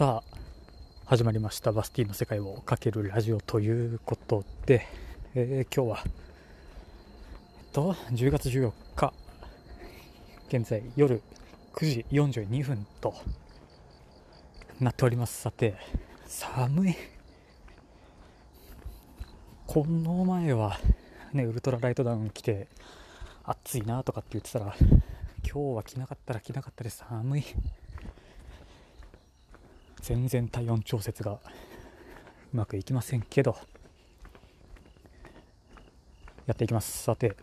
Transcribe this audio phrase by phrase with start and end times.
[0.00, 0.36] さあ
[1.04, 4.86] 始まりましたバスティの世界をかけるラジオということで、
[5.34, 6.10] えー、今日はえっ
[7.70, 9.12] と10月14日
[10.48, 11.20] 現在夜
[11.74, 13.12] 9時42分と
[14.80, 15.38] なっております。
[15.38, 15.74] さて
[16.26, 16.96] 寒い。
[19.66, 20.80] この前は
[21.34, 22.68] ねウルトラライトダウン着て
[23.44, 24.74] 暑いなとかって言ってたら
[25.44, 27.44] 今日は着なかったら着なかったで寒い。
[30.00, 31.38] 全然体温調節がう
[32.52, 33.56] まくいきませんけど
[36.46, 37.04] やっていきます。
[37.04, 37.36] さて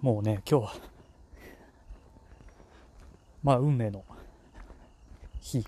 [0.00, 0.74] もうね今日は
[3.42, 4.04] まあ運命の
[5.40, 5.66] 日。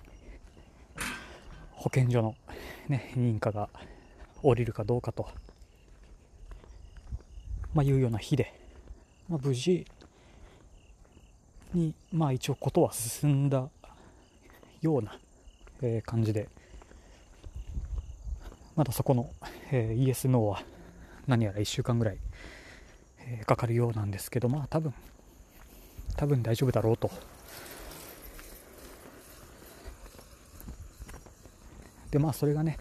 [1.85, 2.33] 保健所の
[2.89, 3.69] ね認可が
[4.41, 5.29] 下りるかどうかと、
[7.75, 8.51] まあ、いうような日で、
[9.29, 9.85] まあ、無事
[11.75, 13.69] にまあ一応ことは進んだ
[14.81, 15.19] ような
[15.87, 16.47] え、感じで
[18.75, 19.29] まだそこの、
[19.71, 20.63] えー、イエス・ノーは
[21.27, 22.17] 何やら1週間ぐらい、
[23.19, 24.93] えー、かかるようなんですけどまあ多分
[26.17, 27.11] 多分大丈夫だろうと。
[32.11, 32.77] でまあそれがね、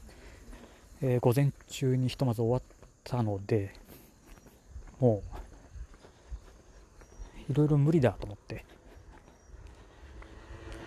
[1.02, 2.62] えー、午前中にひとまず終わっ
[3.02, 3.74] たので
[5.00, 5.22] も
[7.48, 8.64] ういろいろ無理だと思って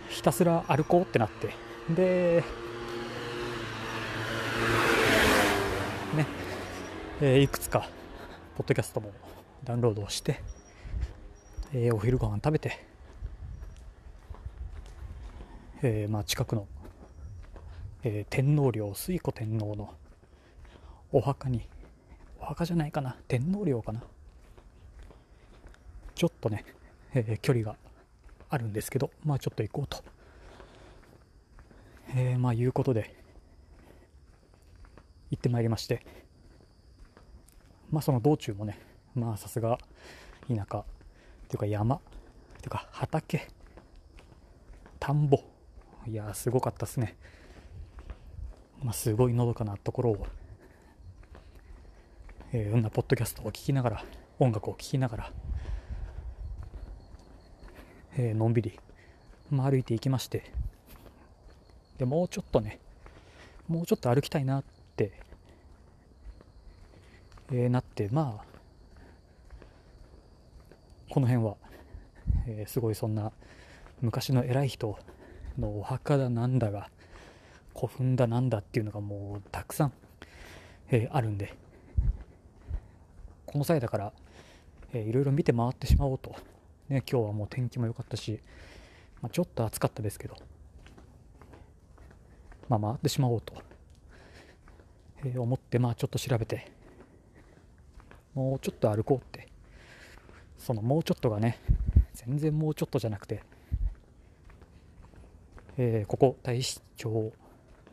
[0.10, 2.44] ひたすら歩こうってなってで、
[6.16, 6.28] ね、
[7.22, 7.88] えー、いくつか、
[8.58, 9.12] ポッドキャストも
[9.64, 10.42] ダウンロードをして、
[11.74, 12.86] えー、お昼ご飯食べて、
[15.82, 16.68] えー、まあ近くの、
[18.04, 19.94] えー、天皇陵、推古天皇の
[21.14, 21.70] お墓に、
[22.42, 24.04] お墓じゃないかな、天皇陵かな。
[26.16, 26.66] ちょっとね、
[27.14, 27.78] えー、距離が
[28.50, 30.17] あるんですけど、まあちょっと行こうと。
[32.20, 33.16] えー、まあいうことで
[35.30, 36.04] 行ってまいりまして
[37.92, 38.80] まあその道中もね
[39.14, 39.78] まあさすが
[40.48, 42.02] 田舎というか山と
[42.66, 43.48] いうか畑
[45.00, 45.42] 田んぼ
[46.08, 47.16] いやすごかったですね。
[48.82, 50.28] まあすごいのどかなところを
[52.52, 54.06] えー、いろんなポッドキャストを聴きながら
[54.40, 55.32] 音楽を聴きながら、
[58.18, 58.80] えー、のんびり、
[59.52, 60.52] まあ、歩いていきまして
[61.98, 62.80] でもうちょっとね
[63.68, 64.64] もうちょっと歩きたいなっ
[64.96, 65.12] て、
[67.52, 68.48] えー、なってまあ
[71.10, 71.56] この辺は、
[72.48, 73.32] えー、すごいそんな
[74.02, 74.98] 昔の偉い人
[75.58, 76.90] のお墓だなんだが
[77.76, 79.94] 古墳だなんだっていうのがもうたくさん、
[80.90, 81.54] えー、あるんで
[83.46, 84.14] この際だから、
[84.94, 86.36] えー、いろいろ見て回ってしまおうと、
[86.90, 88.40] ね、今日はもう天気も良かったし、
[89.22, 90.36] まあ、ちょっと暑かったですけど。
[92.70, 93.54] まあ、回ってしまおうと、
[95.24, 96.72] えー、思って、まあ、ちょっと調べて、
[98.34, 99.48] もうちょっと歩こうって、
[100.58, 101.60] そのもうちょっとがね、
[102.14, 103.44] 全然もうちょっとじゃなくて、
[105.78, 107.34] えー、ここ大使町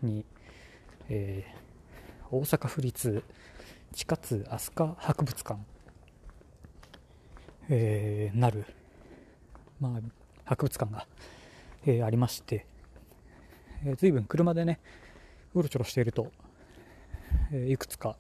[0.02, 0.24] に、
[1.08, 3.22] えー、大阪府立
[3.92, 5.60] 地下津飛鳥博物館、
[7.68, 8.66] えー、なる、
[9.80, 10.00] まあ、
[10.44, 11.06] 博物館が、
[11.86, 12.66] えー、ありまして、
[13.84, 14.80] えー、随分車でね
[15.54, 16.32] うろちょろしていると、
[17.52, 18.16] えー、いくつか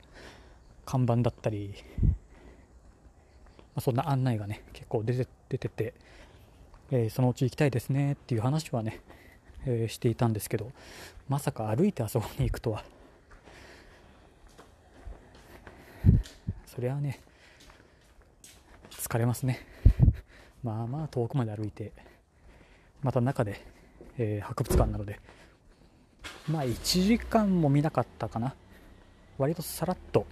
[0.84, 2.08] 看板だったり、ま
[3.76, 5.94] あ、そんな案内がね結構出て出てて、
[6.90, 9.00] えー、そのうち行きたいですねっていう話はね、
[9.66, 10.70] えー、していたんですけど
[11.28, 12.84] まさか歩いてあそこに行くとは。
[16.66, 17.20] そりゃね
[18.90, 19.60] 疲れますね。
[20.62, 21.92] まあまあ遠くまで歩いて
[23.02, 23.60] また中で、
[24.18, 25.20] えー、博物館なので
[26.48, 28.54] まあ1時間も見なかったかな。
[29.38, 30.26] 割とさらっと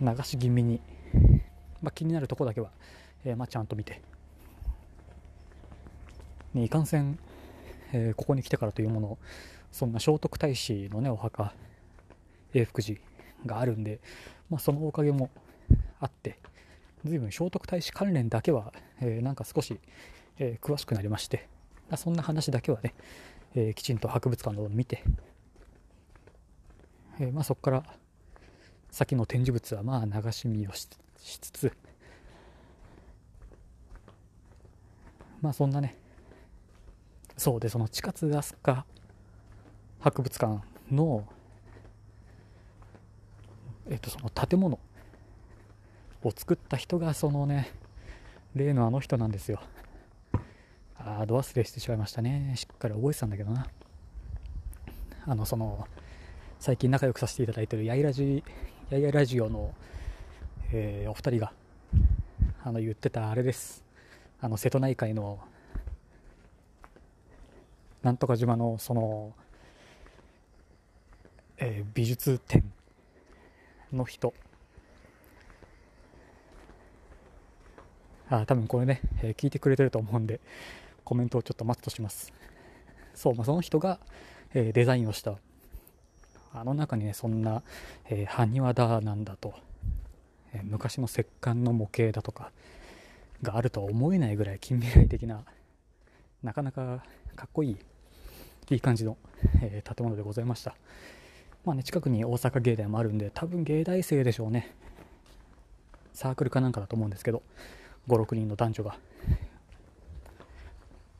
[0.00, 0.80] 流し気味に、
[1.82, 2.70] まあ、気になるところだけは、
[3.24, 4.02] えー、まあ、ちゃんと見て、
[6.54, 7.18] ね、いかんせん、
[7.92, 9.18] えー、ここに来てからというもの
[9.70, 11.52] そんな聖徳太子のねお墓
[12.54, 12.98] 永福寺
[13.44, 14.00] があるんで、
[14.50, 15.30] まあ、そのおかげも
[16.00, 16.38] あって
[17.04, 19.78] 随分聖徳太子関連だけは、えー、なんか少し、
[20.38, 21.48] え詳しくなりまして。
[21.96, 22.94] そんな話だけはね、
[23.54, 25.04] えー、きちんと博物館のを見て、
[27.20, 27.84] えー、まあ、そこから
[28.90, 31.72] 先の展示物はまあ流し見をしつつ
[35.40, 35.96] まあそんなね
[37.36, 38.78] そうでその地下津飛鳥
[40.00, 40.60] 博物館
[40.90, 41.24] の
[43.88, 44.78] えっとその建物
[46.24, 47.70] を作った人がそのね
[48.54, 49.60] 例のあの人なんですよ。
[51.06, 52.52] ああ、ど忘れしてしまいましたね。
[52.56, 53.68] しっかり覚えてたんだけどな。
[55.28, 55.86] あのその
[56.58, 58.44] 最近仲良くさせていただいてるやいラジ
[58.90, 59.74] やいやラジオの、
[60.72, 61.52] えー、お二人が
[62.62, 63.84] あの言ってたあれです
[64.40, 65.40] あの瀬戸内海の
[68.04, 69.32] なんとか島のその、
[71.58, 72.62] えー、美術展
[73.92, 74.32] の人
[78.30, 80.40] あ多分これね、えー、聞いてくれてると思うんで
[81.06, 82.32] コメントをちょっと待つとします。
[83.14, 84.00] そう、まあ、その人が、
[84.52, 85.36] えー、デザインをした。
[86.52, 87.62] あの中にねそんな、
[88.08, 89.54] えー、埴輪だなんだと、
[90.52, 92.50] えー、昔の石棺の模型だとか
[93.42, 95.44] があるとは思えないぐらい近未来的な
[96.42, 97.04] なかなか
[97.36, 97.76] かっこいい
[98.70, 99.16] いい感じの、
[99.62, 100.74] えー、建物でございました。
[101.64, 104.74] まあね近くに大阪芸大もあるんで多分芸大生でしょうね。
[106.14, 107.42] サークルかなんかだと思うんですけど
[108.08, 108.96] 56人の男女が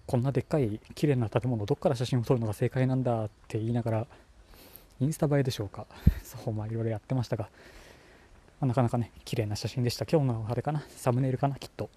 [0.07, 4.07] こんなでっかい綺麗な建物どっから写真を撮るのが正解なんだって言いながら
[5.01, 5.87] インスタ映えでしょうか。
[6.23, 7.49] そうまあいろいろやってましたが、
[8.61, 10.07] まあ、なかなかね綺麗な写真でした。
[10.07, 10.85] 今日のあれかな？
[10.89, 11.57] サムネイルかな？
[11.57, 11.91] きっと。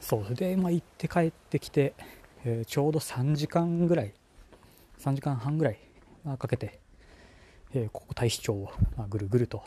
[0.00, 1.92] そうで、まあ、行って帰ってきて、
[2.44, 4.14] えー、ちょうど3時間ぐらい
[5.00, 5.78] 3時間半ぐらい、
[6.38, 6.78] かけて、
[7.74, 9.62] えー、ここ大使町を、まあ、ぐるぐると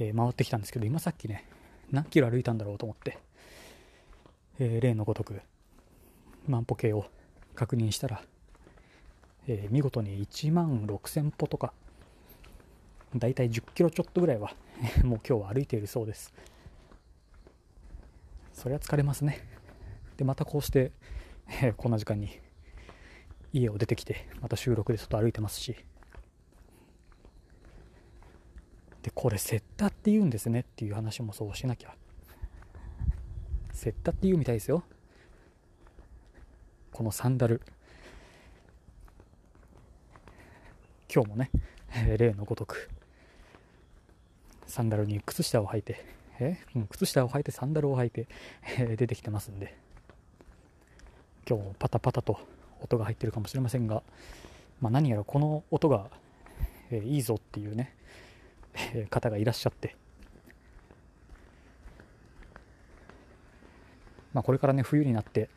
[0.00, 1.44] えー、回ってきたんですけど今さっきね
[1.92, 3.18] 何キロ歩いたんだろうと思って、
[4.58, 5.40] えー、例のごとく
[6.48, 7.04] 万歩計を
[7.54, 8.22] 確認したら、
[9.46, 11.74] えー、見事に1万6000歩とか
[13.14, 14.54] だいたい10キロちょっとぐらいは
[15.04, 16.32] もう今日は歩いているそうです。
[18.52, 19.40] そりゃ疲れますね。
[20.16, 20.92] でまたこうして、
[21.62, 22.38] えこんな時間に
[23.52, 25.76] 家を出てきてまた収録で外歩いてますし。
[29.02, 31.94] でこれセッタって言うんですねっていう話もそうしなきゃ。
[33.72, 34.82] セッタって言うみたいですよ。
[36.90, 37.60] このサンダル。
[41.14, 41.50] 今日もね、
[42.16, 42.88] 例のごとく。
[44.66, 46.02] サンダルに靴下を履いて
[46.40, 46.56] え、
[46.88, 48.26] 靴下を履いてサンダルを履いて、
[48.96, 49.76] 出てきてますんで。
[51.46, 52.38] 今日もパタパタと
[52.80, 54.02] 音が入ってるかもしれませんが、
[54.80, 56.10] まあ、何やらこの音が、
[56.90, 57.94] えいいぞっていうね
[59.10, 59.96] 方がいらっしゃって、
[64.32, 65.48] まあ、これからね冬になって、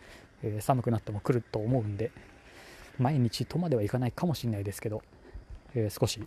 [0.44, 2.12] えー、寒くなっても来ると思うんで
[3.00, 5.02] 毎日とまではいかないかもしれないですけど、
[5.74, 6.26] えー、少し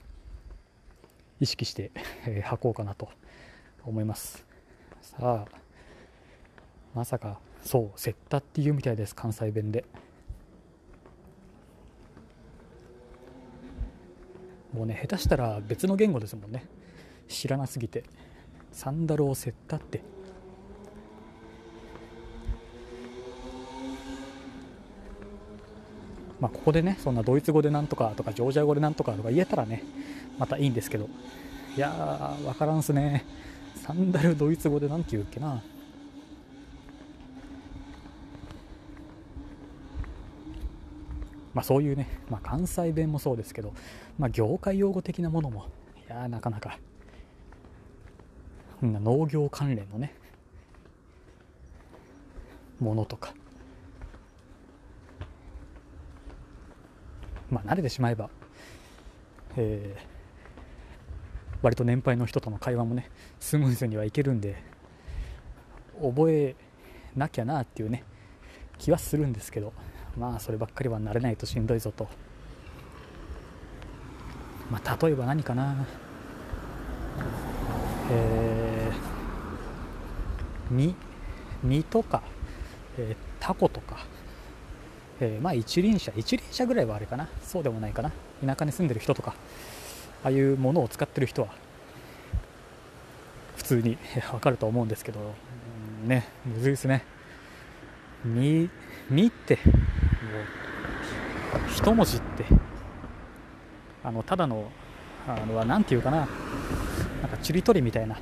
[1.41, 1.91] 意識して、
[2.27, 3.09] えー、履こうかなと
[3.85, 4.45] 思います。
[5.01, 5.47] さあ
[6.95, 9.85] まさかそうセッタっていうみたいです関西弁で。
[14.77, 16.67] もうね下手したら別の言語ですもんね。
[17.29, 18.05] 知らなすぎて。
[18.73, 20.03] サンダルをセッタって。
[26.39, 29.83] まあここでねそんなドイツ語でなんとかとかジョージア語でなんとかとか言えたらね
[30.39, 31.09] またいいんですけど。
[31.75, 33.25] いやー分からんすね。
[33.77, 35.63] サンダルドイツ語で何て言うっけな。
[41.57, 43.73] まあ、そういうね、まあ、関西弁もそうですけど、
[44.19, 45.69] まあ、業界用語的なものも
[46.07, 46.79] いやなかなか。
[48.83, 50.15] 農業関連のね
[52.79, 53.33] ものとか。
[57.51, 58.29] まあ慣れてしまえば、
[59.57, 63.09] えー、割と年配の人との会話もね
[63.41, 64.63] スムーズにはいけるんで
[66.03, 66.55] 覚え
[67.17, 68.05] なきゃなっていうね
[68.77, 69.73] 気はするんですけど。
[70.19, 72.09] まあそればっかりは慣れないとしんどいぞと。
[74.71, 75.87] まあ例えば何かな。
[78.11, 80.95] えー、実
[81.63, 82.23] 実とか、
[82.99, 83.99] えー、タコとか、
[85.21, 86.13] えー、まあ一輪車。
[86.17, 87.29] 一輪車ぐらいはあれかな。
[87.43, 88.11] そうでもないかな。
[88.45, 89.35] 田舎に住んでる人とか。
[90.25, 91.49] ああいうものを使ってる人は。
[93.57, 93.99] 普通に。
[94.33, 95.35] わかると思うんですけど、
[96.05, 96.27] ね。
[96.45, 97.05] むずいですね。
[98.25, 98.71] み
[99.11, 99.59] みって
[101.69, 102.45] 一文字って
[104.05, 104.71] あのただの
[105.27, 106.29] あのは何て言うかななん
[107.31, 108.17] かちりとりみたいな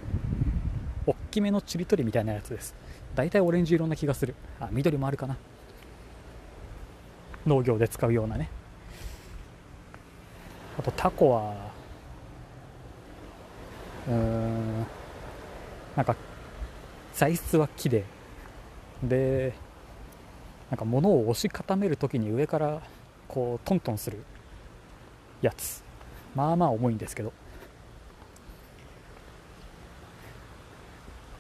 [1.07, 2.75] 大きめのちりとりみたいなやつです。
[3.15, 4.35] 大体オレンジ色な気がする。
[4.59, 5.37] あ緑もあるかな。
[7.47, 8.49] 農業で使うようなね。
[10.79, 11.55] あとタコは
[14.09, 14.87] うん
[15.97, 16.17] なんか
[17.13, 18.05] 材質は木で。
[19.03, 19.53] で
[20.71, 22.83] なんか物を押し固める時に上から
[23.29, 24.25] こうトントンする
[25.43, 25.83] やつ。
[26.35, 27.33] まあまあ重いんですけど。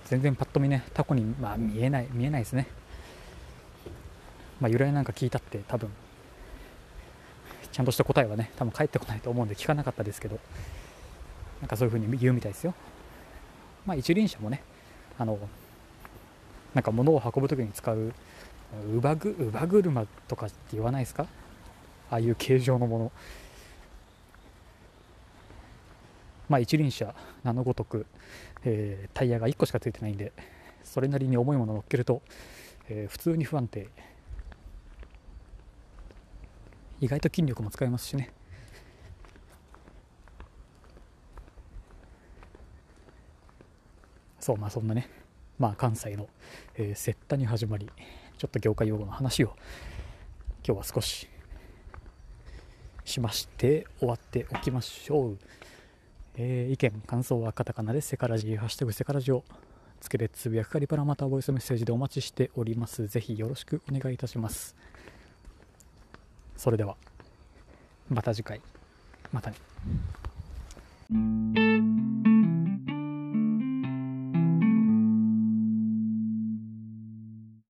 [0.06, 2.66] 全然パッと見ねタコに、まあ、見えない見えないですね。
[4.60, 5.90] まあ由来なんか聞いたって多分
[7.72, 10.38] ちゃんとした答えはね多分返ってこないと思うんで聞かなかったですけど。
[11.60, 12.74] なんかそういう風に言うみたいですよ。
[13.86, 14.62] まあ一輪車もね
[15.18, 15.38] あの
[16.74, 18.12] なんか物を運ぶ時に使う
[18.82, 21.26] 乳母乳母車とかって言わないですか？
[22.10, 23.12] ああいう形状のもの。
[26.48, 28.06] まあ一輪車名のごとく、
[28.64, 30.32] えー、タイヤが1個しかついてないんで
[30.82, 32.20] それなりに重いものを乗っけると、
[32.88, 33.88] えー、普通に不安定。
[37.00, 38.30] 意外と筋力も使えますしね。
[44.38, 45.08] そうまあそんなね。
[45.58, 46.28] まあ関西の、
[46.76, 47.90] えー、セッタに始まり。
[48.44, 49.56] ちょっと業界用語の話を
[50.66, 51.30] 今日は少し
[53.02, 55.38] しまして終わっておきましょう、
[56.36, 59.44] えー、意見感想はカタカナでセカラジハッシュタグセカラジを
[59.98, 63.06] つけてつぶやくかリパラまたボイスメッセージでお待ちしております。
[63.06, 64.76] ぜひよろしくお願いいたします。
[66.54, 66.96] それでは
[68.10, 68.60] また次回。
[69.32, 69.56] またね。